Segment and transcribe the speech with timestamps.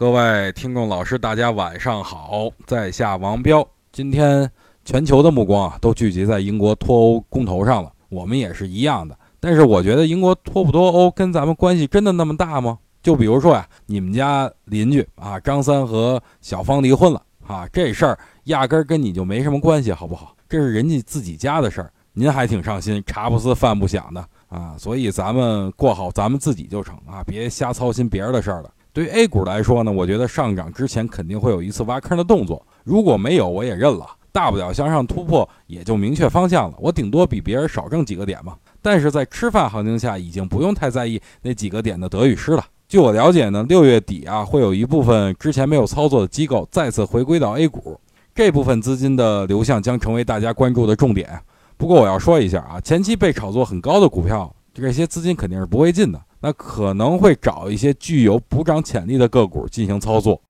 [0.00, 3.62] 各位听众老师，大家晚上好，在下王彪。
[3.92, 4.50] 今天
[4.82, 9.14] 全球的目光啊，都聚集在英国脱欧公投上了，我们也是一样的。
[9.38, 12.78] 但是我觉得英国脱不脱欧跟咱们关系真的那么大吗？
[13.02, 20.34] 就比如说呀，你们家邻居啊，张三和小芳离婚了啊，这事儿压根儿跟你就没什么关系，好不好？
[20.48, 24.74] 这是人家自己家的事儿，您还挺上心，茶不思饭不想的啊。
[24.78, 28.70] 所以咱们过好咱们自己就成啊，别瞎操心别人的事儿了。
[28.92, 36.76] 对于 A 股来说呢，我觉得上涨之前肯定会有一次挖坑的动作，如果没有我也认了，大不了向上突破，也就明确方向了。
[36.78, 38.56] 我顶多比别人少挣几个点嘛。
[38.82, 42.64] 但是在吃饭行情下，已经不用太在意那几个点的得与失了。
[42.88, 48.00] 据我了解呢，六月底啊，会有一部分之前没有操作的机构再次回归到 A 股，
[48.34, 51.38] 这部分资金的流向将成为大家关注的重点。
[51.76, 56.20] 不过我要说一下啊，前期被炒作很高的股票，这些资金肯定是不会进的。
[56.42, 60.38] 那可能会找一些具有补涨潜力的个股进行操作。